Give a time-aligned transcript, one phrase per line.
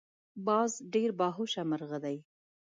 [0.45, 2.17] باز ډیر باهوشه مرغه دی